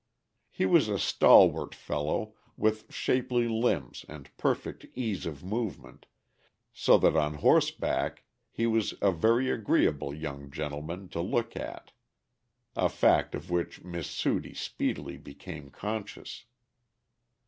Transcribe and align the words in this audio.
He 0.49 0.65
was 0.65 0.89
a 0.89 0.97
stalwart 0.97 1.75
fellow, 1.75 2.33
with 2.57 2.91
shapely 2.91 3.47
limbs 3.47 4.03
and 4.09 4.35
perfect 4.35 4.87
ease 4.95 5.27
of 5.27 5.43
movement, 5.43 6.07
so 6.73 6.97
that 6.97 7.15
on 7.15 7.35
horseback 7.35 8.23
he 8.49 8.65
was 8.65 8.95
a 8.99 9.11
very 9.11 9.51
agreeable 9.51 10.11
young 10.11 10.49
gentleman 10.49 11.07
to 11.09 11.21
look 11.21 11.55
at, 11.55 11.91
a 12.75 12.89
fact 12.89 13.35
of 13.35 13.51
which 13.51 13.83
Miss 13.83 14.09
Sudie 14.09 14.55
speedily 14.57 15.17
became 15.17 15.69
conscious. 15.69 16.45